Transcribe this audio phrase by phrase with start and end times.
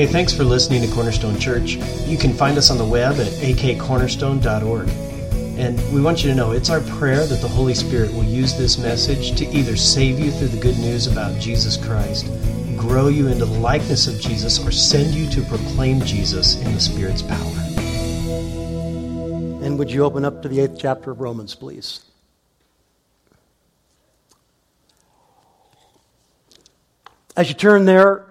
[0.00, 1.72] Hey, thanks for listening to Cornerstone Church.
[2.06, 4.88] You can find us on the web at akcornerstone.org.
[5.58, 8.56] And we want you to know it's our prayer that the Holy Spirit will use
[8.56, 12.24] this message to either save you through the good news about Jesus Christ,
[12.78, 16.80] grow you into the likeness of Jesus, or send you to proclaim Jesus in the
[16.80, 17.36] Spirit's power.
[19.62, 22.00] And would you open up to the eighth chapter of Romans, please?
[27.36, 28.29] As you turn there,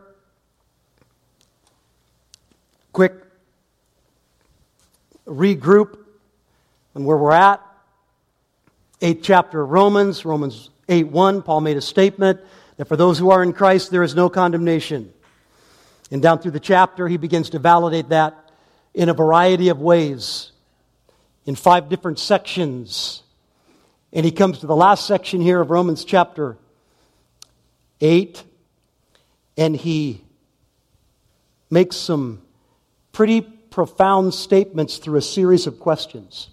[2.91, 3.13] quick
[5.25, 5.97] regroup
[6.95, 7.61] on where we're at.
[9.01, 12.41] Eighth chapter of Romans, Romans 8 1, Paul made a statement
[12.77, 15.13] that for those who are in Christ, there is no condemnation.
[16.11, 18.51] And down through the chapter, he begins to validate that
[18.93, 20.51] in a variety of ways,
[21.45, 23.21] in five different sections.
[24.11, 26.57] And he comes to the last section here of Romans chapter
[28.01, 28.43] 8,
[29.55, 30.21] and he
[31.69, 32.41] makes some
[33.19, 36.47] pretty profound statements through a series of questions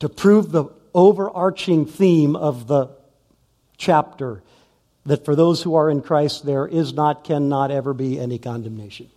[0.00, 2.88] to prove the overarching theme of the
[3.76, 4.42] chapter
[5.06, 9.08] that for those who are in Christ, there is not, cannot ever be any condemnation.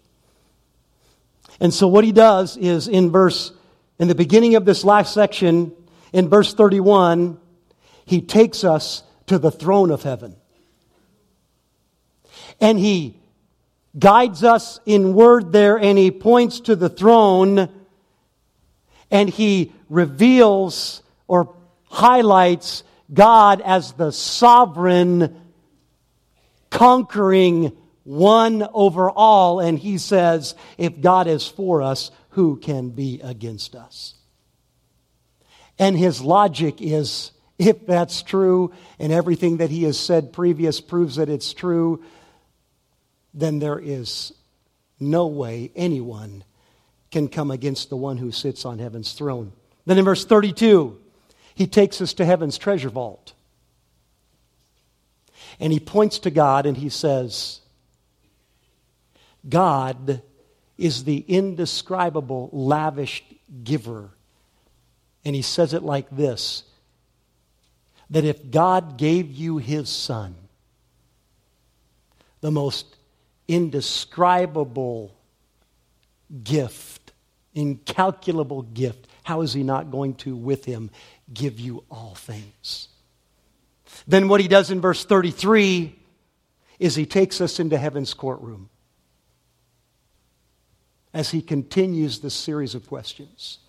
[1.60, 3.52] And so, what he does is in verse,
[3.98, 5.74] in the beginning of this last section,
[6.14, 7.40] in verse 31,
[8.06, 10.36] he takes us to the throne of heaven.
[12.62, 13.18] And he
[13.98, 17.70] guides us in word there, and he points to the throne,
[19.10, 21.56] and he reveals or
[21.90, 25.42] highlights God as the sovereign,
[26.70, 27.72] conquering
[28.04, 29.60] one over all.
[29.60, 34.16] And he says, if God is for us, who can be against us?
[35.80, 41.16] And his logic is if that's true, and everything that he has said previous proves
[41.16, 42.04] that it's true,
[43.36, 44.34] then there is
[45.00, 46.44] no way anyone
[47.12, 49.52] can come against the one who sits on heaven's throne.
[49.86, 50.98] Then in verse 32,
[51.54, 53.34] he takes us to heaven's treasure vault.
[55.60, 57.60] And he points to God and he says,
[59.48, 60.22] God
[60.78, 63.24] is the indescribable, lavish
[63.64, 64.10] giver.
[65.24, 66.64] And he says it like this
[68.10, 70.36] that if God gave you his son,
[72.42, 72.95] the most
[73.48, 75.16] indescribable
[76.44, 77.14] gift,
[77.54, 80.92] incalculable gift, how is he not going to, with him,
[81.34, 82.90] give you all things?
[84.08, 85.96] Then, what he does in verse 33
[86.80, 88.70] is he takes us into heaven's courtroom
[91.14, 93.60] as he continues this series of questions.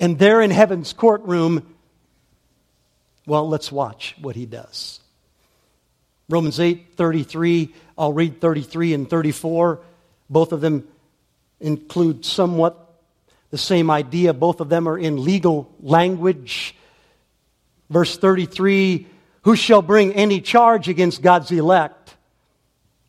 [0.00, 1.74] And there in heaven's courtroom,
[3.26, 5.00] well, let's watch what he does.
[6.30, 9.78] Romans 8 33 I'll read 33 and 34.
[10.30, 10.88] Both of them
[11.60, 12.94] include somewhat
[13.50, 14.32] the same idea.
[14.32, 16.74] Both of them are in legal language.
[17.90, 19.06] Verse 33
[19.42, 22.16] Who shall bring any charge against God's elect?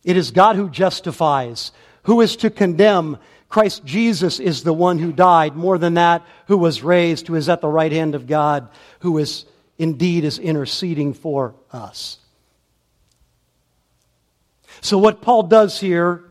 [0.03, 1.71] It is God who justifies.
[2.03, 3.17] Who is to condemn?
[3.47, 5.55] Christ Jesus is the one who died.
[5.55, 8.67] More than that, who was raised, who is at the right hand of God,
[8.99, 9.45] who is
[9.77, 12.17] indeed is interceding for us.
[14.81, 16.23] So, what Paul does here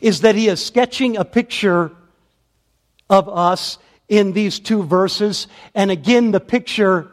[0.00, 1.90] is that he is sketching a picture
[3.08, 3.78] of us
[4.08, 5.48] in these two verses.
[5.74, 7.10] And again, the picture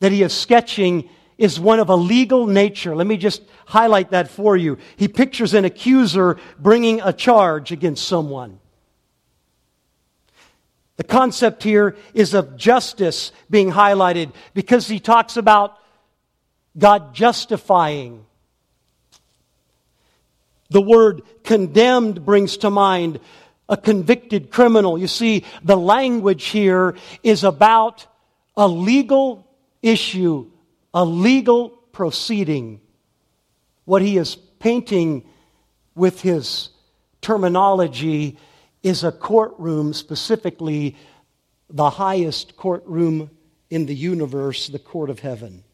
[0.00, 2.94] that he is sketching is one of a legal nature.
[2.94, 4.78] Let me just highlight that for you.
[4.96, 8.60] He pictures an accuser bringing a charge against someone.
[10.96, 15.76] The concept here is of justice being highlighted because he talks about
[16.78, 18.24] God justifying
[20.70, 23.20] the word condemned brings to mind
[23.68, 24.98] a convicted criminal.
[24.98, 28.06] You see, the language here is about
[28.56, 29.46] a legal
[29.82, 30.50] issue,
[30.94, 32.80] a legal proceeding.
[33.84, 35.28] What he is painting
[35.94, 36.70] with his
[37.20, 38.38] terminology
[38.82, 40.96] is a courtroom, specifically
[41.68, 43.30] the highest courtroom
[43.70, 45.64] in the universe, the court of heaven.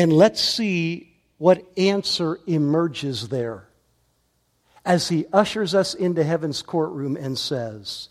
[0.00, 3.64] And let's see what answer emerges there
[4.82, 8.08] as he ushers us into heaven's courtroom and says,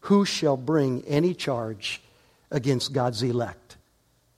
[0.00, 2.02] Who shall bring any charge
[2.50, 3.78] against God's elect?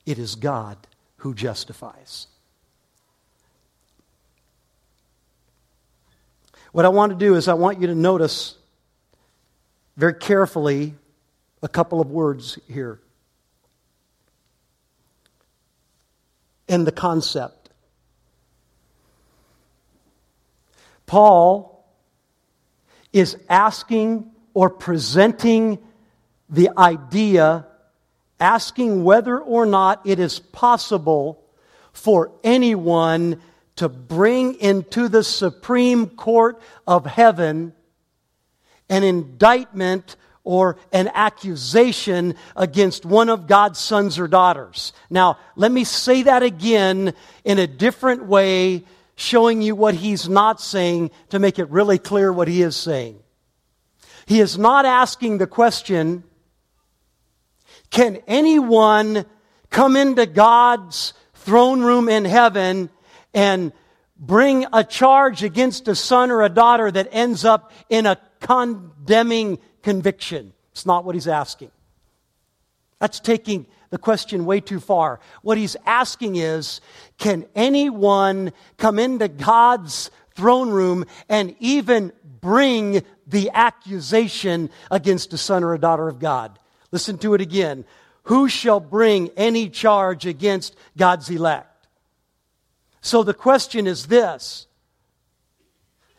[0.07, 0.79] It is God
[1.17, 2.29] who justifies.
[6.71, 8.55] What I want to do is, I want you to notice
[9.97, 10.95] very carefully
[11.61, 13.01] a couple of words here.
[16.69, 17.71] And the concept.
[21.07, 21.85] Paul
[23.13, 25.79] is asking or presenting
[26.49, 27.67] the idea,
[28.41, 31.45] asking whether or not it is possible
[31.93, 33.41] for anyone
[33.77, 37.73] to bring into the Supreme Court of heaven
[38.89, 44.93] an indictment or an accusation against one of God's sons or daughters.
[45.11, 47.15] Now, let me say that again
[47.45, 48.85] in a different way,
[49.17, 53.19] showing you what he's not saying to make it really clear what he is saying.
[54.27, 56.25] He is not asking the question,
[57.91, 59.25] can anyone
[59.71, 62.91] come into God's throne room in heaven
[63.33, 63.73] and
[64.17, 69.59] bring a charge against a son or a daughter that ends up in a condemning
[69.85, 70.53] conviction.
[70.73, 71.71] It's not what he's asking.
[72.99, 75.21] That's taking the question way too far.
[75.43, 76.81] What he's asking is
[77.19, 85.63] can anyone come into God's throne room and even bring the accusation against a son
[85.63, 86.59] or a daughter of God?
[86.91, 87.85] Listen to it again.
[88.25, 91.87] Who shall bring any charge against God's elect?
[93.03, 94.67] So the question is this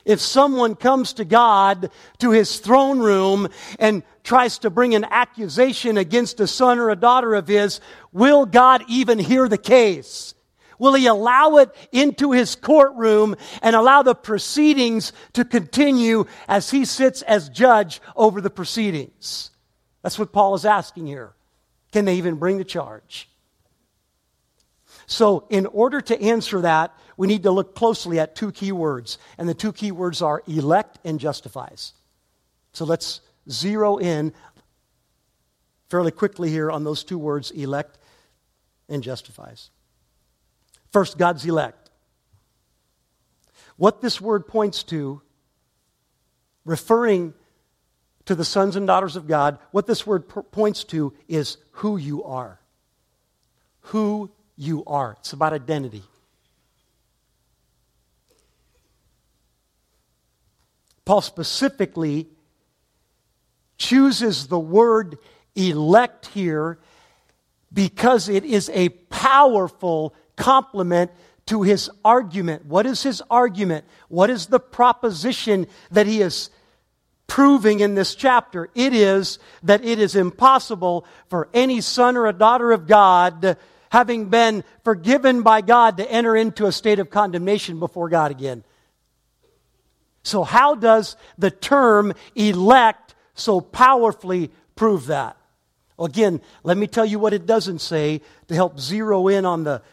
[0.05, 3.49] if someone comes to God, to his throne room,
[3.79, 7.81] and tries to bring an accusation against a son or a daughter of his,
[8.13, 10.35] will God even hear the case?
[10.77, 16.85] Will he allow it into his courtroom and allow the proceedings to continue as he
[16.85, 19.51] sits as judge over the proceedings?
[20.01, 21.33] That's what Paul is asking here.
[21.91, 23.29] Can they even bring the charge?
[25.07, 29.17] So, in order to answer that, we need to look closely at two key words.
[29.37, 31.93] And the two key words are elect and justifies.
[32.73, 34.33] So, let's zero in
[35.89, 37.97] fairly quickly here on those two words elect
[38.89, 39.69] and justifies.
[40.91, 41.89] First, God's elect.
[43.77, 45.21] What this word points to,
[46.63, 47.33] referring
[48.25, 52.23] to the sons and daughters of God, what this word points to is who you
[52.23, 52.59] are.
[53.81, 55.17] Who you are.
[55.19, 56.03] It's about identity.
[61.05, 62.27] Paul specifically
[63.77, 65.17] chooses the word
[65.55, 66.79] elect here
[67.71, 71.11] because it is a powerful complement
[71.45, 72.65] to his argument.
[72.65, 73.85] What is his argument?
[74.07, 76.49] What is the proposition that he is
[77.27, 78.69] proving in this chapter?
[78.73, 83.57] It is that it is impossible for any son or a daughter of God
[83.95, 88.63] having been forgiven by God, to enter into a state of condemnation before God again.
[90.25, 95.37] So, how does the term elect so powerfully prove that?
[95.99, 99.83] Again, let me tell you what it doesn't say to help zero in on the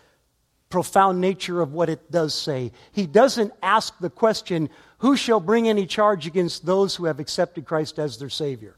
[0.71, 2.73] profound nature of what it does say.
[2.93, 7.67] He doesn't ask the question, Who shall bring any charge against those who have accepted
[7.67, 8.77] Christ as their Savior?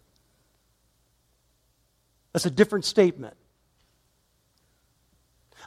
[2.32, 3.36] That's a different statement.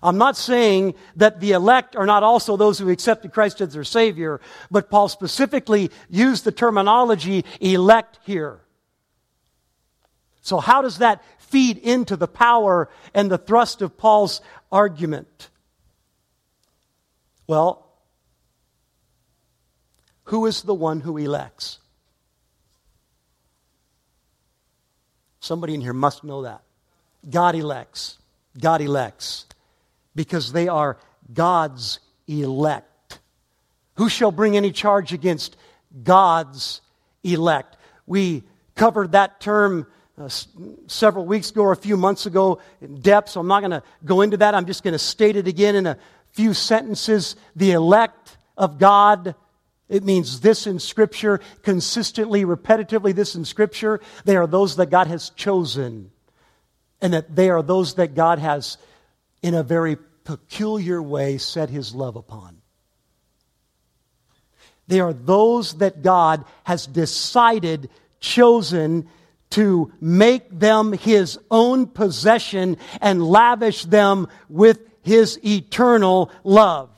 [0.01, 3.83] I'm not saying that the elect are not also those who accepted Christ as their
[3.83, 4.39] Savior,
[4.69, 8.61] but Paul specifically used the terminology elect here.
[10.41, 14.41] So, how does that feed into the power and the thrust of Paul's
[14.71, 15.49] argument?
[17.47, 17.85] Well,
[20.25, 21.79] who is the one who elects?
[25.39, 26.61] Somebody in here must know that.
[27.29, 28.17] God elects.
[28.59, 29.46] God elects
[30.17, 30.97] because they are
[31.31, 33.19] God's elect.
[33.95, 35.55] Who shall bring any charge against
[36.03, 36.81] God's
[37.23, 37.77] elect?
[38.05, 38.43] We
[38.75, 39.87] covered that term
[40.19, 40.27] uh,
[40.87, 43.83] several weeks ago or a few months ago in depth, so I'm not going to
[44.03, 44.55] go into that.
[44.55, 45.97] I'm just going to state it again in a
[46.33, 47.35] few sentences.
[47.55, 49.35] The elect of God.
[49.87, 54.01] It means this in Scripture, consistently, repetitively, this in Scripture.
[54.25, 56.11] They are those that God has chosen,
[56.99, 58.77] and that they are those that God has,
[59.41, 59.97] in a very
[60.27, 62.57] peculiar way set his love upon.
[64.87, 69.07] They are those that God has decided, chosen
[69.51, 76.89] to make them his own possession and lavish them with his eternal love.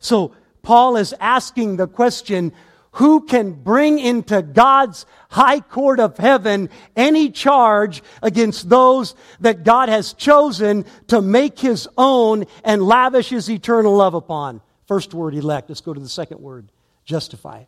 [0.00, 2.52] So Paul is asking the question,
[2.94, 9.88] who can bring into God's high court of heaven any charge against those that God
[9.88, 14.60] has chosen to make his own and lavish his eternal love upon.
[14.86, 15.68] First word, elect.
[15.68, 16.70] Let's go to the second word,
[17.04, 17.64] justify.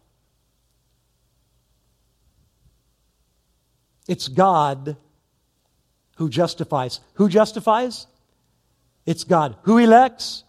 [4.06, 4.96] It's God
[6.16, 7.00] who justifies.
[7.14, 8.06] Who justifies?
[9.06, 9.56] It's God.
[9.62, 10.44] Who elects?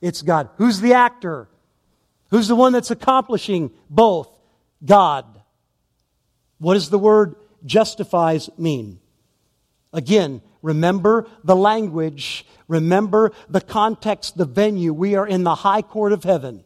[0.00, 0.48] It's God.
[0.58, 1.48] Who's the actor?
[2.32, 4.28] Who's the one that's accomplishing both?
[4.82, 5.26] God.
[6.58, 7.36] What does the word
[7.66, 9.00] justifies mean?
[9.92, 14.94] Again, remember the language, remember the context, the venue.
[14.94, 16.64] We are in the high court of heaven.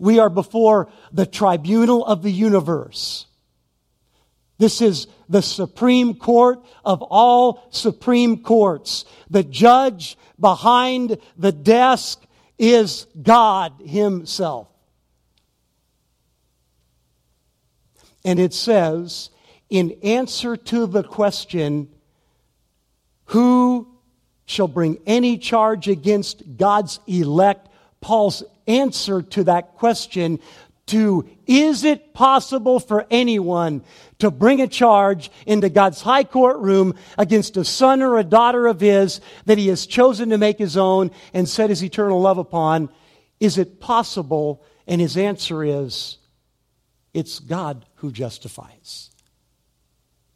[0.00, 3.26] We are before the tribunal of the universe.
[4.58, 9.04] This is the Supreme Court of all Supreme Courts.
[9.30, 12.24] The judge behind the desk
[12.58, 14.68] is God Himself.
[18.24, 19.30] And it says,
[19.70, 21.88] in answer to the question,
[23.26, 23.88] who
[24.46, 27.68] shall bring any charge against God's elect?
[28.00, 30.40] Paul's answer to that question
[30.88, 33.82] to is it possible for anyone
[34.18, 38.80] to bring a charge into God's high courtroom against a son or a daughter of
[38.80, 42.90] his that he has chosen to make his own and set his eternal love upon?
[43.40, 44.62] Is it possible?
[44.86, 46.18] And his answer is
[47.14, 49.10] it's God who justifies.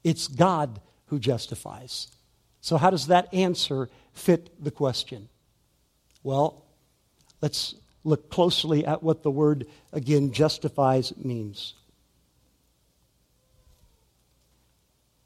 [0.05, 2.09] It's God who justifies.
[2.61, 5.29] So, how does that answer fit the question?
[6.23, 6.65] Well,
[7.41, 11.75] let's look closely at what the word, again, justifies means.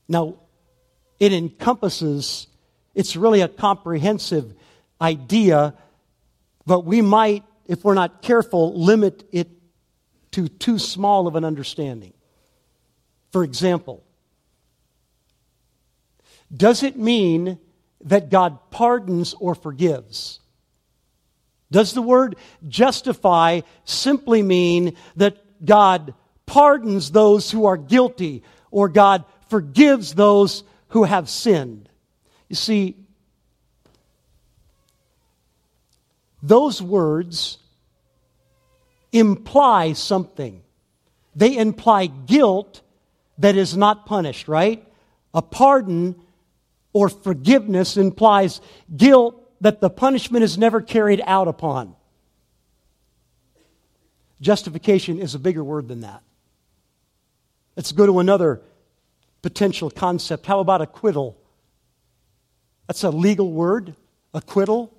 [0.09, 0.37] Now,
[1.18, 2.47] it encompasses,
[2.95, 4.54] it's really a comprehensive
[5.00, 5.75] idea,
[6.66, 9.49] but we might, if we're not careful, limit it
[10.33, 12.12] to too small of an understanding.
[13.33, 14.04] For example,
[16.54, 17.59] does it mean
[18.02, 20.40] that God pardons or forgives?
[21.70, 22.37] Does the word
[22.68, 26.14] justify simply mean that God
[26.46, 31.88] pardons those who are guilty or God forgives those who have sinned?
[32.49, 32.96] You see,
[36.42, 37.58] those words
[39.12, 40.62] imply something.
[41.35, 42.82] They imply guilt
[43.38, 44.87] that is not punished, right?
[45.35, 46.14] A pardon
[46.92, 48.61] or forgiveness implies
[48.96, 51.95] guilt that the punishment is never carried out upon.
[54.41, 56.23] Justification is a bigger word than that.
[57.77, 58.61] Let's go to another
[59.43, 60.47] potential concept.
[60.47, 61.39] How about acquittal?
[62.87, 63.95] That's a legal word,
[64.35, 64.93] acquittal.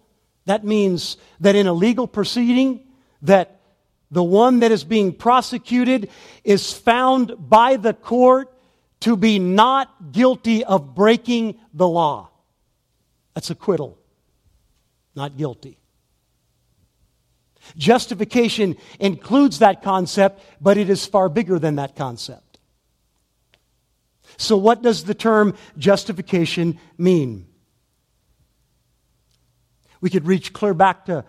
[0.46, 2.82] That means that in a legal proceeding
[3.24, 3.60] that
[4.10, 6.10] the one that is being prosecuted
[6.44, 8.54] is found by the court
[9.02, 12.30] to be not guilty of breaking the law.
[13.34, 13.97] That's acquittal
[15.18, 15.78] not guilty.
[17.76, 22.60] Justification includes that concept, but it is far bigger than that concept.
[24.38, 27.48] So, what does the term justification mean?
[30.00, 31.26] We could reach clear back to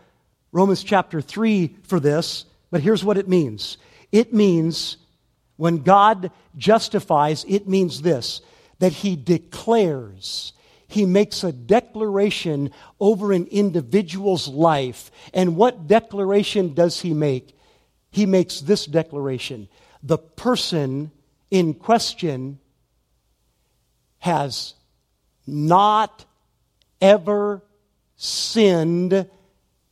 [0.52, 3.78] Romans chapter 3 for this, but here's what it means
[4.12, 4.98] it means
[5.56, 8.40] when God justifies, it means this
[8.78, 10.52] that He declares
[10.88, 15.10] he makes a declaration over an individual's life.
[15.34, 17.56] And what declaration does he make?
[18.10, 19.68] He makes this declaration
[20.02, 21.10] the person
[21.50, 22.58] in question
[24.18, 24.74] has
[25.46, 26.24] not
[27.00, 27.62] ever
[28.16, 29.28] sinned,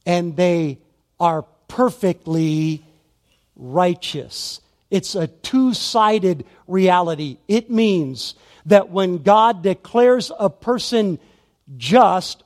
[0.04, 0.78] and they
[1.18, 2.84] are perfectly
[3.56, 4.60] righteous.
[4.90, 7.38] It's a two sided reality.
[7.48, 8.34] It means
[8.66, 11.18] that when God declares a person
[11.76, 12.42] just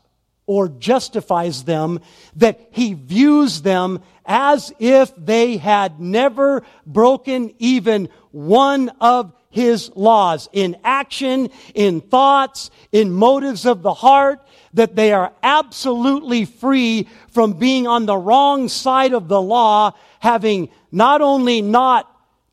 [0.47, 2.01] or justifies them,
[2.37, 10.49] that he views them as if they had never broken even one of his laws
[10.53, 14.41] in action, in thoughts, in motives of the heart,
[14.75, 20.69] that they are absolutely free from being on the wrong side of the law, having
[20.93, 22.07] not only not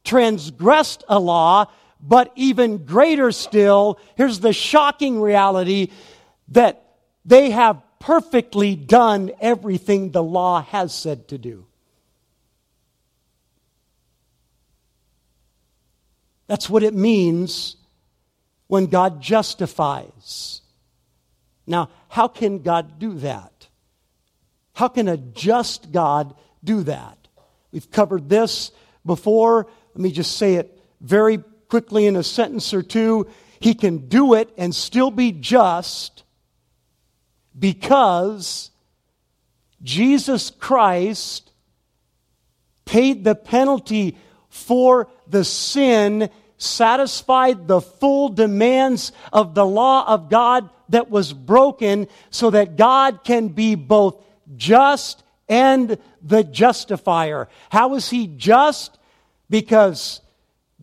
[0.04, 1.66] transgressed a law,
[2.02, 5.92] but even greater still, here's the shocking reality
[6.50, 6.84] that
[7.26, 11.66] they have perfectly done everything the law has said to do.
[16.48, 17.76] That's what it means
[18.68, 20.62] when God justifies.
[21.66, 23.68] Now, how can God do that?
[24.74, 27.18] How can a just God do that?
[27.72, 28.72] We've covered this
[29.06, 29.68] before.
[29.94, 33.28] Let me just say it very quickly in a sentence or two,
[33.60, 36.24] he can do it and still be just
[37.58, 38.72] because
[39.82, 41.52] Jesus Christ
[42.86, 44.18] paid the penalty
[44.50, 52.08] for the sin satisfied the full demands of the law of God that was broken
[52.30, 54.24] so that God can be both
[54.56, 57.48] just and the justifier.
[57.70, 58.98] How is he just?
[59.50, 60.22] Because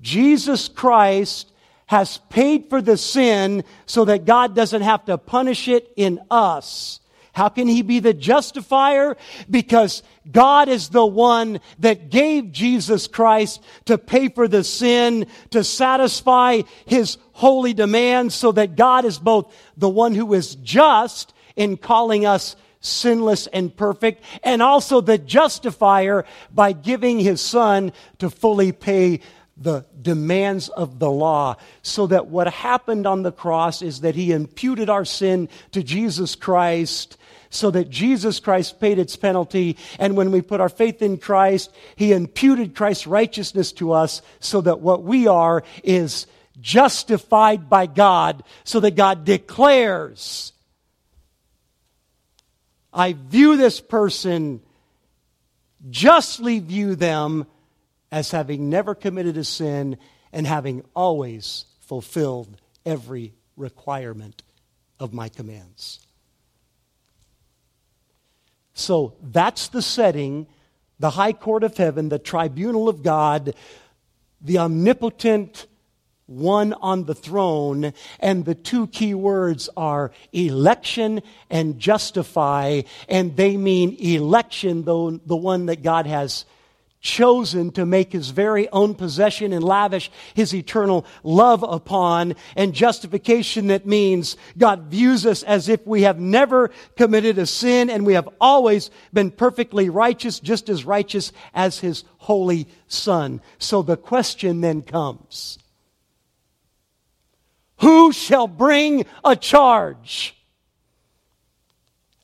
[0.05, 1.51] Jesus Christ
[1.87, 7.01] has paid for the sin so that God doesn't have to punish it in us.
[7.33, 9.17] How can he be the justifier?
[9.51, 15.65] Because God is the one that gave Jesus Christ to pay for the sin, to
[15.65, 21.77] satisfy his holy demands, so that God is both the one who is just in
[21.79, 28.71] calling us sinless and perfect, and also the justifier by giving his son to fully
[28.71, 29.21] pay
[29.57, 31.57] the demands of the law.
[31.83, 36.35] So that what happened on the cross is that he imputed our sin to Jesus
[36.35, 37.17] Christ
[37.55, 39.77] so that Jesus Christ paid its penalty.
[39.99, 44.61] And when we put our faith in Christ, He imputed Christ's righteousness to us so
[44.63, 46.27] that what we are is
[46.61, 50.53] justified by God, so that God declares,
[52.93, 54.61] I view this person,
[55.91, 57.47] justly view them
[58.15, 59.99] as having never committed a sin
[60.33, 62.57] and having always fulfilled
[62.87, 64.41] every requirement
[65.01, 65.99] of my commands.
[68.73, 70.47] So that's the setting,
[71.01, 73.53] the high court of heaven, the tribunal of God,
[74.41, 75.67] the omnipotent
[76.27, 83.57] one on the throne, and the two key words are election and justify, and they
[83.57, 86.45] mean election, though the one that God has
[87.05, 93.67] chosen to make his very own possession and lavish his eternal love upon, and justification
[93.69, 98.15] that means God views us as if we have never committed a sin and we
[98.15, 103.43] have always been perfectly righteous, just as righteous as his holy son.
[103.59, 105.59] So the question then comes.
[107.81, 110.35] Who shall bring a charge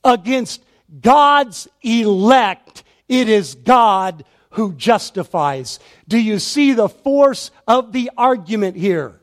[0.03, 0.65] against
[1.03, 2.83] God's elect?
[3.09, 5.79] It is God who justifies.
[6.09, 9.21] Do you see the force of the argument here?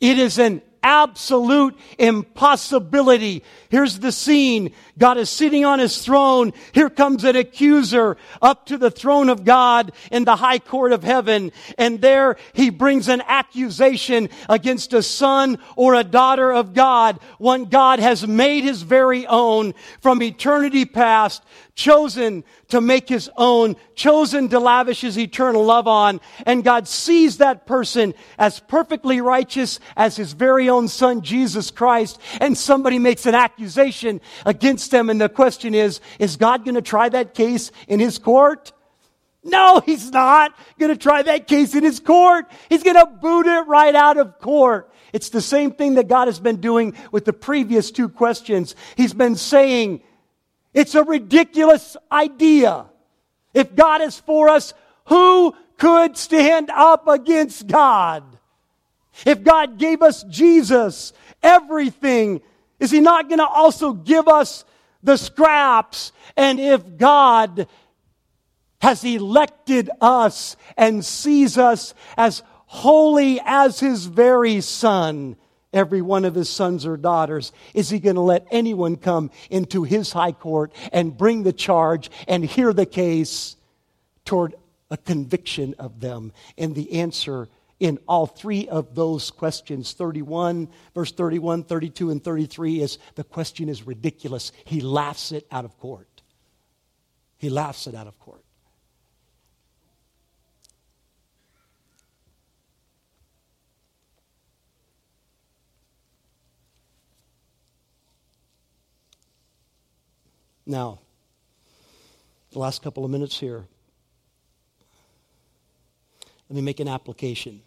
[0.00, 3.42] It is an absolute impossibility.
[3.68, 4.72] Here's the scene.
[4.96, 6.52] God is sitting on his throne.
[6.72, 11.02] Here comes an accuser up to the throne of God in the high court of
[11.02, 11.52] heaven.
[11.76, 17.66] And there he brings an accusation against a son or a daughter of God, one
[17.66, 21.42] God has made his very own from eternity past
[21.78, 26.20] chosen to make his own, chosen to lavish his eternal love on.
[26.44, 32.20] And God sees that person as perfectly righteous as his very own son, Jesus Christ.
[32.40, 35.08] And somebody makes an accusation against them.
[35.08, 38.72] And the question is, is God going to try that case in his court?
[39.44, 42.46] No, he's not going to try that case in his court.
[42.68, 44.92] He's going to boot it right out of court.
[45.12, 48.74] It's the same thing that God has been doing with the previous two questions.
[48.96, 50.02] He's been saying,
[50.78, 52.86] it's a ridiculous idea.
[53.52, 54.74] If God is for us,
[55.06, 58.22] who could stand up against God?
[59.26, 61.12] If God gave us Jesus,
[61.42, 62.42] everything,
[62.78, 64.64] is He not going to also give us
[65.02, 66.12] the scraps?
[66.36, 67.66] And if God
[68.80, 75.34] has elected us and sees us as holy as His very Son,
[75.72, 77.52] every one of his sons or daughters?
[77.74, 82.10] Is he going to let anyone come into his high court and bring the charge
[82.26, 83.56] and hear the case
[84.24, 84.54] toward
[84.90, 86.32] a conviction of them?
[86.56, 87.48] And the answer
[87.80, 93.68] in all three of those questions 31, verse 31, 32, and 33 is the question
[93.68, 94.52] is ridiculous.
[94.64, 96.22] He laughs it out of court.
[97.36, 98.42] He laughs it out of court.
[110.68, 110.98] Now,
[112.52, 113.64] the last couple of minutes here,
[116.50, 117.62] let me make an application.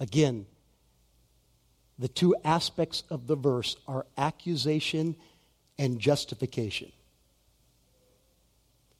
[0.00, 0.46] Again,
[1.96, 5.14] the two aspects of the verse are accusation
[5.78, 6.90] and justification.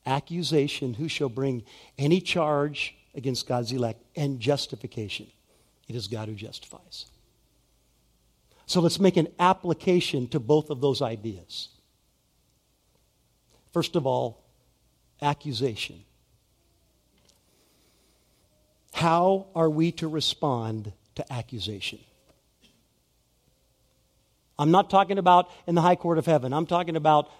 [0.07, 1.65] Accusation, who shall bring
[1.99, 5.27] any charge against God's elect, and justification.
[5.89, 7.07] It is God who justifies.
[8.69, 11.69] So let's make an application to both of those ideas.
[13.73, 14.45] First of all,
[15.23, 16.05] accusation.
[18.93, 21.99] How are we to respond to accusation?
[24.59, 26.53] I'm not talking about in the high court of heaven.
[26.53, 27.31] I'm talking about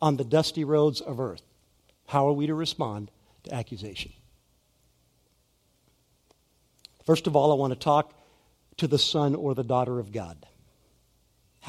[0.00, 1.42] on the dusty roads of earth.
[2.06, 3.10] How are we to respond
[3.44, 4.12] to accusation?
[7.04, 8.14] First of all, I want to talk
[8.78, 10.46] to the son or the daughter of God.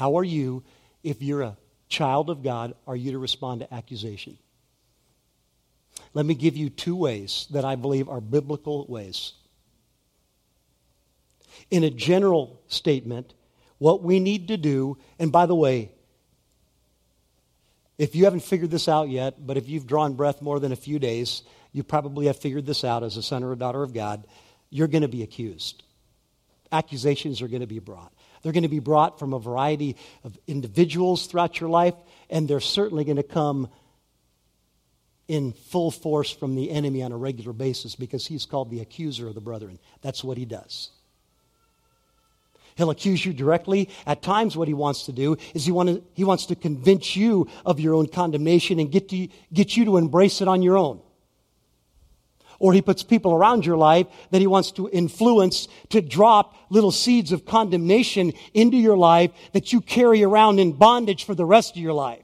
[0.00, 0.62] How are you,
[1.04, 1.58] if you're a
[1.90, 4.38] child of God, are you to respond to accusation?
[6.14, 9.34] Let me give you two ways that I believe are biblical ways.
[11.70, 13.34] In a general statement,
[13.76, 15.92] what we need to do, and by the way,
[17.98, 20.76] if you haven't figured this out yet, but if you've drawn breath more than a
[20.76, 21.42] few days,
[21.74, 24.26] you probably have figured this out as a son or a daughter of God.
[24.70, 25.82] You're going to be accused.
[26.72, 28.14] Accusations are going to be brought.
[28.42, 31.94] They're going to be brought from a variety of individuals throughout your life,
[32.28, 33.68] and they're certainly going to come
[35.28, 39.28] in full force from the enemy on a regular basis because he's called the accuser
[39.28, 39.78] of the brethren.
[40.02, 40.90] That's what he does.
[42.76, 43.90] He'll accuse you directly.
[44.06, 47.14] At times, what he wants to do is he, want to, he wants to convince
[47.14, 50.78] you of your own condemnation and get, to, get you to embrace it on your
[50.78, 51.00] own
[52.60, 56.92] or he puts people around your life that he wants to influence to drop little
[56.92, 61.74] seeds of condemnation into your life that you carry around in bondage for the rest
[61.74, 62.22] of your life.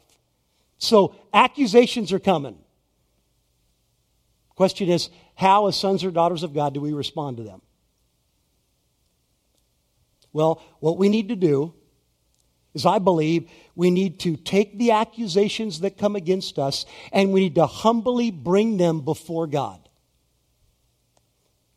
[0.78, 2.58] So accusations are coming.
[4.54, 7.62] Question is, how as sons or daughters of God do we respond to them?
[10.32, 11.72] Well, what we need to do
[12.74, 17.40] is I believe we need to take the accusations that come against us and we
[17.40, 19.85] need to humbly bring them before God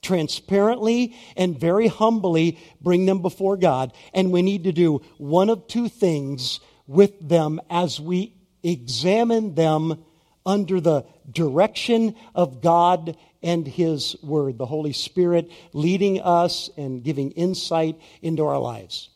[0.01, 3.93] transparently and very humbly bring them before God.
[4.13, 8.33] And we need to do one of two things with them as we
[8.63, 10.03] examine them
[10.45, 17.31] under the direction of God and His Word, the Holy Spirit leading us and giving
[17.31, 19.09] insight into our lives.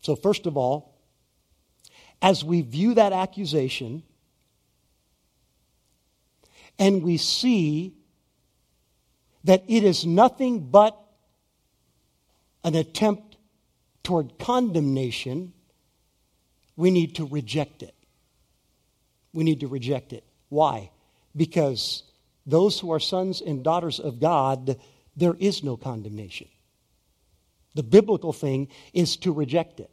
[0.00, 0.94] So, first of all,
[2.22, 4.02] as we view that accusation
[6.78, 7.95] and we see
[9.46, 10.96] that it is nothing but
[12.64, 13.36] an attempt
[14.02, 15.52] toward condemnation,
[16.76, 17.94] we need to reject it.
[19.32, 20.24] We need to reject it.
[20.48, 20.90] Why?
[21.34, 22.02] Because
[22.44, 24.78] those who are sons and daughters of God,
[25.16, 26.48] there is no condemnation.
[27.74, 29.90] The biblical thing is to reject it.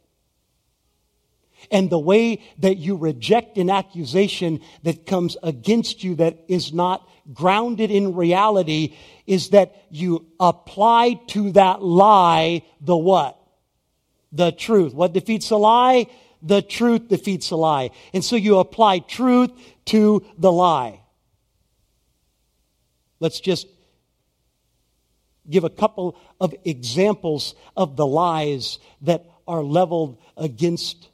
[1.70, 7.08] And the way that you reject an accusation that comes against you that is not
[7.32, 8.94] grounded in reality
[9.26, 13.38] is that you apply to that lie the what?
[14.32, 14.92] The truth.
[14.94, 16.06] What defeats a lie?
[16.42, 17.90] The truth defeats a lie.
[18.12, 19.50] And so you apply truth
[19.86, 21.00] to the lie.
[23.20, 23.66] Let's just
[25.48, 31.08] give a couple of examples of the lies that are leveled against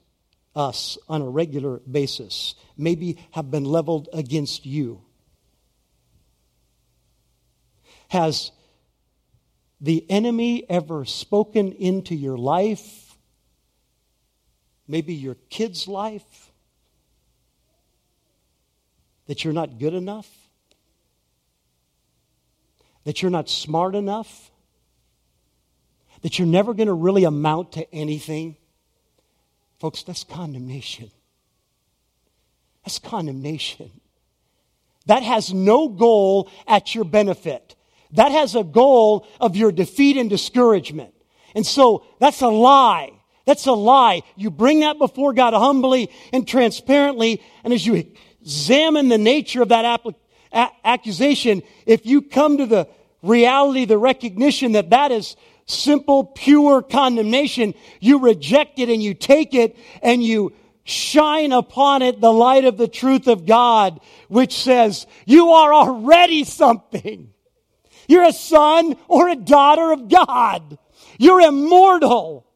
[0.54, 5.02] us on a regular basis, maybe have been leveled against you.
[8.08, 8.50] Has
[9.80, 13.16] the enemy ever spoken into your life?
[14.88, 16.50] Maybe your kid's life?
[19.26, 20.28] That you're not good enough?
[23.04, 24.50] That you're not smart enough?
[26.22, 28.56] That you're never going to really amount to anything?
[29.80, 31.10] Folks, that's condemnation.
[32.84, 33.90] That's condemnation.
[35.06, 37.74] That has no goal at your benefit.
[38.12, 41.14] That has a goal of your defeat and discouragement.
[41.54, 43.12] And so that's a lie.
[43.46, 44.22] That's a lie.
[44.36, 48.06] You bring that before God humbly and transparently, and as you
[48.42, 50.00] examine the nature of that
[50.52, 52.86] a- accusation, if you come to the
[53.22, 55.36] reality, the recognition that that is
[55.70, 60.52] simple, pure condemnation, you reject it and you take it and you
[60.85, 66.44] shine upon it the light of the truth of God, which says, you are already
[66.44, 67.33] something.
[68.09, 70.78] You're a son or a daughter of God.
[71.18, 72.46] You're immortal.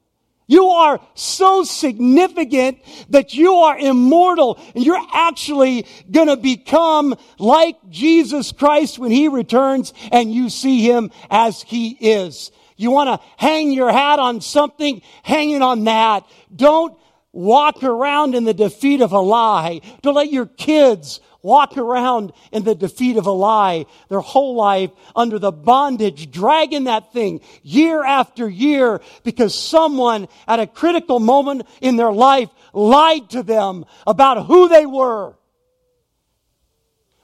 [0.46, 7.76] You are so significant that you are immortal and you're actually going to become like
[7.88, 12.50] Jesus Christ when he returns and you see him as he is.
[12.76, 16.26] You want to hang your hat on something, hang it on that.
[16.54, 16.98] Don't
[17.32, 19.80] walk around in the defeat of a lie.
[20.02, 24.90] Don't let your kids walk around in the defeat of a lie their whole life
[25.14, 31.66] under the bondage, dragging that thing year after year because someone at a critical moment
[31.80, 35.36] in their life lied to them about who they were.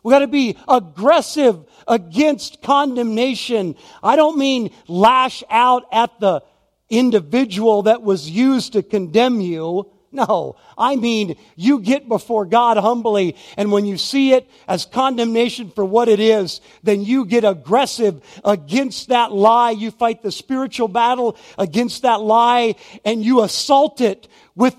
[0.02, 3.76] We got to be aggressive against condemnation.
[4.02, 6.42] I don't mean lash out at the
[6.88, 9.90] individual that was used to condemn you.
[10.12, 15.70] No, I mean, you get before God humbly, and when you see it as condemnation
[15.70, 19.70] for what it is, then you get aggressive against that lie.
[19.70, 24.74] You fight the spiritual battle against that lie, and you assault it with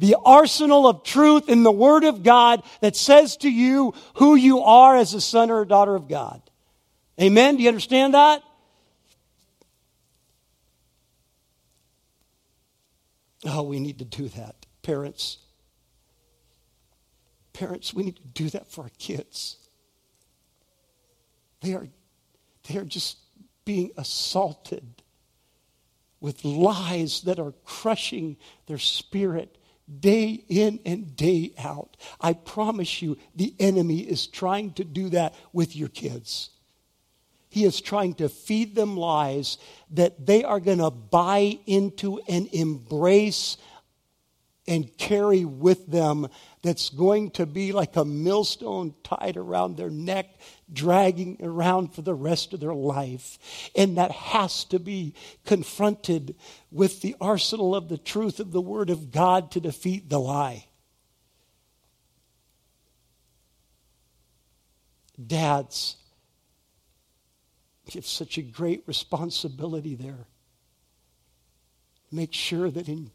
[0.00, 4.60] the arsenal of truth in the Word of God that says to you who you
[4.60, 6.42] are as a son or a daughter of God.
[7.20, 7.56] Amen?
[7.56, 8.42] Do you understand that?
[13.44, 14.54] Oh, we need to do that.
[14.82, 15.36] Parents,
[17.52, 19.56] parents, we need to do that for our kids.
[21.60, 21.88] They are,
[22.68, 23.18] they are just
[23.66, 25.02] being assaulted
[26.20, 29.58] with lies that are crushing their spirit
[29.98, 31.96] day in and day out.
[32.20, 36.50] I promise you, the enemy is trying to do that with your kids.
[37.48, 39.58] He is trying to feed them lies
[39.90, 43.56] that they are going to buy into and embrace
[44.68, 46.28] and carry with them
[46.62, 50.26] that's going to be like a millstone tied around their neck,
[50.70, 53.38] dragging around for the rest of their life.
[53.74, 55.14] And that has to be
[55.46, 56.36] confronted
[56.70, 60.66] with the arsenal of the truth of the Word of God to defeat the lie.
[65.26, 65.96] Dads,
[67.86, 70.26] you have such a great responsibility there.
[72.12, 73.10] Make sure that in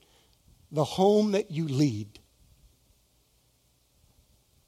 [0.71, 2.19] the home that you lead,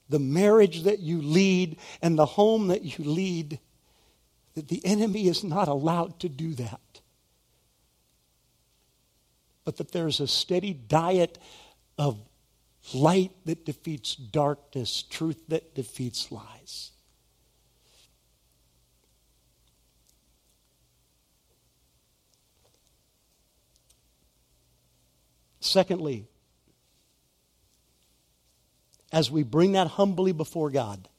[0.09, 3.59] the marriage that you lead, and the home that you lead,
[4.55, 7.01] that the enemy is not allowed to do that.
[9.65, 11.37] But that there's a steady diet
[11.97, 12.19] of
[12.93, 16.91] light that defeats darkness, truth that defeats lies.
[25.59, 26.25] Secondly,
[29.17, 31.09] as we bring that humbly before God,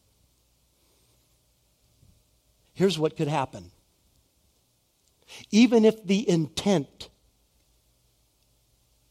[2.72, 3.72] here's what could happen.
[5.50, 7.08] Even if the intent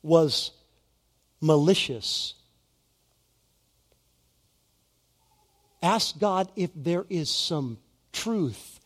[0.01, 0.51] was
[1.41, 2.35] malicious,
[5.83, 7.79] ask God if there is some
[8.13, 8.79] truth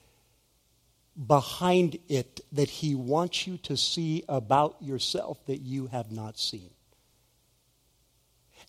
[1.27, 6.71] behind it that He wants you to see about yourself that you have not seen.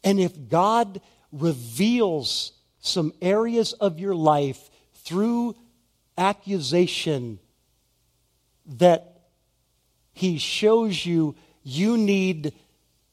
[0.04, 1.00] And if God
[1.32, 5.56] reveals some areas of your life through
[6.18, 7.38] accusation
[8.66, 9.22] that
[10.12, 12.52] He shows you you need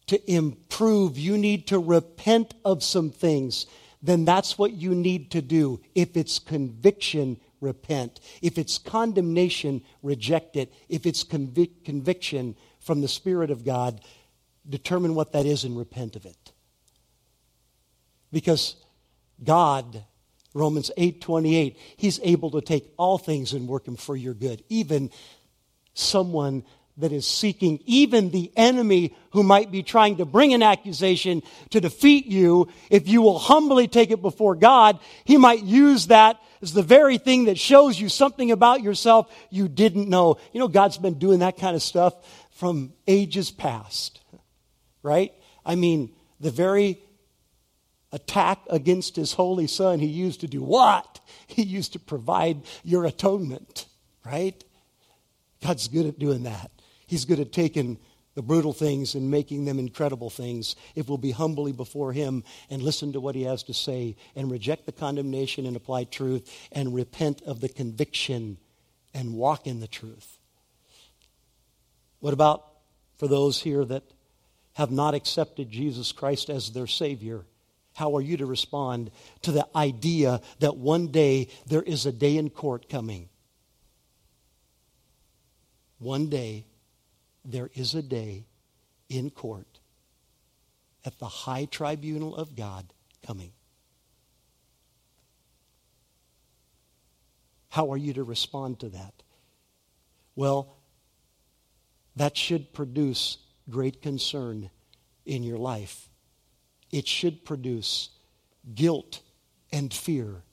[0.07, 3.67] to improve, you need to repent of some things,
[4.01, 5.79] then that's what you need to do.
[5.93, 8.19] If it's conviction, repent.
[8.41, 10.73] If it's condemnation, reject it.
[10.87, 14.01] If it's convic- conviction from the Spirit of God,
[14.67, 16.48] determine what that is and repent of it.
[18.31, 18.75] Because
[19.43, 20.03] God,
[20.53, 24.63] Romans 8 28, He's able to take all things and work them for your good.
[24.69, 25.11] Even
[25.93, 26.63] someone
[26.97, 31.79] that is seeking, even the enemy who might be trying to bring an accusation to
[31.79, 36.73] defeat you, if you will humbly take it before God, He might use that as
[36.73, 40.37] the very thing that shows you something about yourself you didn't know.
[40.51, 42.13] You know, God's been doing that kind of stuff
[42.51, 44.19] from ages past,
[45.01, 45.33] right?
[45.65, 47.01] I mean, the very
[48.11, 51.19] attack against his holy son he used to do what?
[51.47, 53.87] He used to provide your atonement,
[54.23, 54.63] right?
[55.63, 56.69] God's good at doing that.
[57.07, 57.97] He's good at taking
[58.35, 62.81] the brutal things and making them incredible things if we'll be humbly before Him and
[62.81, 66.93] listen to what He has to say and reject the condemnation and apply truth and
[66.93, 68.57] repent of the conviction
[69.13, 70.37] and walk in the truth.
[72.19, 72.65] What about
[73.17, 74.03] for those here that
[74.73, 77.43] have not accepted Jesus Christ as their Savior?
[77.99, 82.37] How are you to respond to the idea that one day there is a day
[82.37, 83.27] in court coming?
[85.97, 86.65] One day
[87.43, 88.45] there is a day
[89.09, 89.81] in court
[91.03, 92.85] at the high tribunal of God
[93.27, 93.51] coming.
[97.67, 99.13] How are you to respond to that?
[100.37, 100.77] Well,
[102.15, 104.69] that should produce great concern
[105.25, 106.08] in your life.
[106.91, 108.09] It should produce
[108.73, 109.21] guilt
[109.71, 110.43] and fear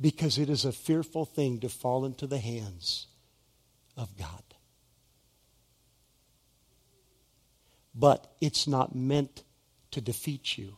[0.00, 3.06] because it is a fearful thing to fall into the hands
[3.96, 4.42] of God.
[7.94, 9.44] but it's not meant
[9.92, 10.76] to defeat you.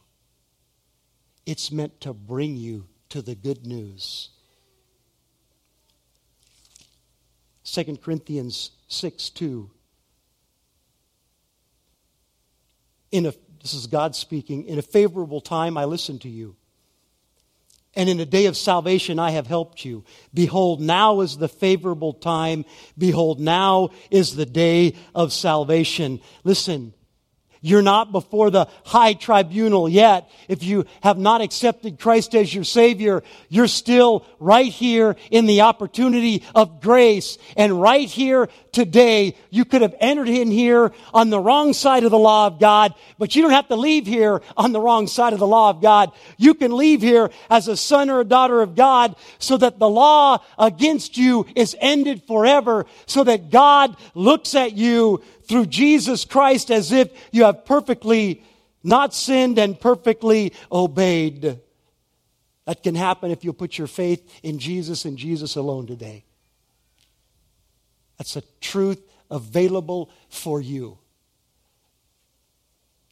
[1.47, 4.31] It's meant to bring you to the good news.
[7.65, 9.71] 2 Corinthians 6 2.
[13.13, 16.57] In a this is God speaking, in a favorable time I listened to you.
[17.95, 20.05] And in a day of salvation I have helped you.
[20.35, 22.67] Behold, now is the favorable time.
[22.99, 26.21] Behold, now is the day of salvation.
[26.45, 26.93] Listen,
[27.61, 30.31] you're not before the high tribunal yet.
[30.49, 35.63] If you have not accepted Christ as your Savior, you're still right here in the
[35.63, 37.39] opportunity of grace.
[37.57, 42.11] And right here today, you could have entered in here on the wrong side of
[42.11, 45.33] the law of God, but you don't have to leave here on the wrong side
[45.33, 46.13] of the law of God.
[46.37, 49.89] You can leave here as a son or a daughter of God so that the
[49.89, 56.71] law against you is ended forever, so that God looks at you through Jesus Christ
[56.71, 58.43] as if you have perfectly
[58.83, 61.59] not sinned and perfectly obeyed.
[62.67, 66.25] That can happen if you put your faith in Jesus and Jesus alone today.
[68.19, 70.99] That's a truth available for you.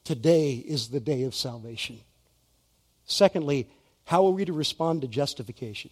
[0.05, 2.01] Today is the day of salvation.
[3.07, 3.69] Secondly,
[4.05, 5.91] how are we to respond to justification?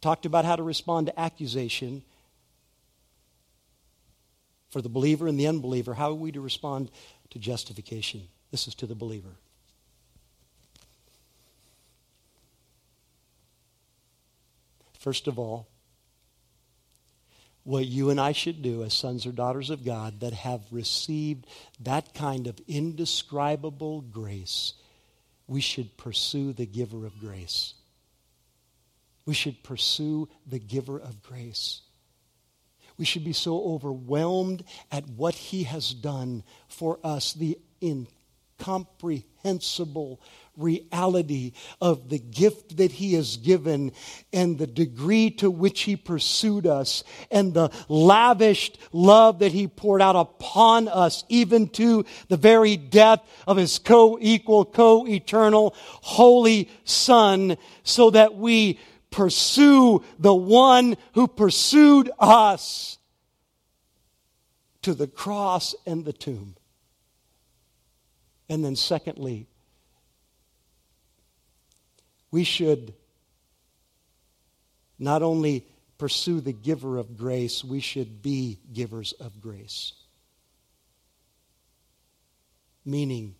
[0.00, 2.02] Talked about how to respond to accusation
[4.70, 6.90] for the believer and the unbeliever, how are we to respond
[7.30, 8.22] to justification?
[8.50, 9.36] This is to the believer.
[14.98, 15.66] First of all,
[17.64, 21.46] what you and I should do as sons or daughters of God that have received
[21.80, 24.74] that kind of indescribable grace,
[25.46, 27.74] we should pursue the giver of grace.
[29.26, 31.82] We should pursue the giver of grace.
[33.00, 40.20] We should be so overwhelmed at what He has done for us, the incomprehensible
[40.54, 43.92] reality of the gift that He has given
[44.34, 50.02] and the degree to which He pursued us and the lavished love that He poured
[50.02, 56.68] out upon us, even to the very death of His co equal, co eternal, holy
[56.84, 58.78] Son, so that we
[59.10, 62.98] pursue the one who pursued us
[64.82, 66.56] to the cross and the tomb.
[68.48, 69.46] And then, secondly,
[72.30, 72.94] we should
[74.98, 75.66] not only
[75.98, 79.92] pursue the giver of grace, we should be givers of grace.
[82.84, 83.34] Meaning,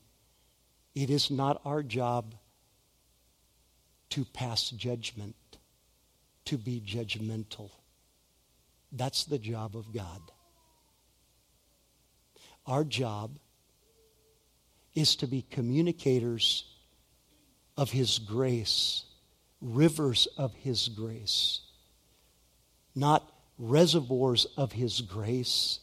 [0.94, 2.34] it is not our job
[4.10, 5.34] to pass judgment
[6.50, 7.70] to be judgmental.
[8.90, 10.20] That's the job of God.
[12.66, 13.38] Our job
[14.92, 16.64] is to be communicators
[17.76, 19.04] of His grace,
[19.60, 21.60] rivers of His grace,
[22.96, 25.78] not reservoirs of His grace,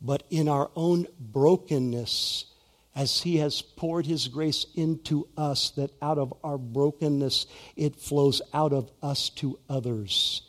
[0.00, 2.44] but in our own brokenness
[2.98, 8.42] as He has poured His grace into us, that out of our brokenness it flows
[8.52, 10.42] out of us to others.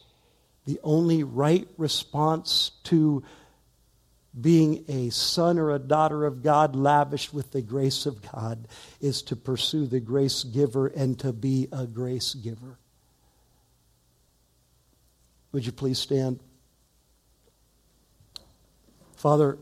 [0.65, 3.23] The only right response to
[4.39, 8.67] being a son or a daughter of God, lavished with the grace of God,
[8.99, 12.79] is to pursue the grace giver and to be a grace giver.
[15.51, 16.39] Would you please stand?
[19.15, 19.59] Father,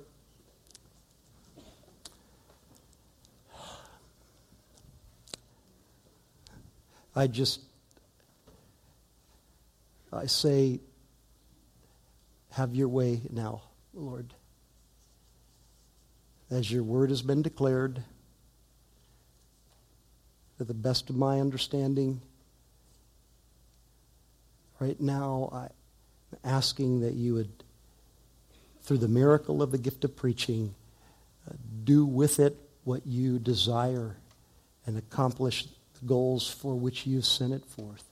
[7.18, 7.62] I just,
[10.14, 10.82] I say,
[12.52, 13.64] have your way now,
[13.96, 14.36] Lord.
[16.52, 18.04] As your word has been declared,
[20.60, 22.22] to the best of my understanding,
[24.80, 27.64] right now I'm asking that you would,
[28.84, 30.76] through the miracle of the gift of preaching,
[31.50, 34.18] uh, do with it what you desire
[34.86, 35.66] and accomplish
[36.00, 38.04] the goals for which you sent it forth.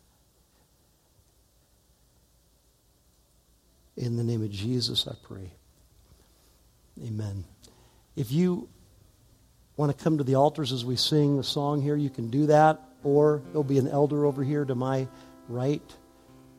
[3.97, 5.51] In the name of Jesus, I pray.
[7.03, 7.45] Amen.
[8.15, 8.69] If you
[9.77, 12.45] want to come to the altars as we sing the song here, you can do
[12.47, 15.07] that, or there'll be an elder over here to my
[15.47, 15.81] right.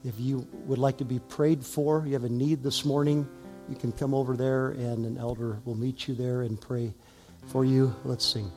[0.04, 3.28] If you would like to be prayed for, you have a need this morning,
[3.68, 6.94] you can come over there and an elder will meet you there and pray
[7.46, 7.94] for you.
[8.05, 8.51] Let's sing.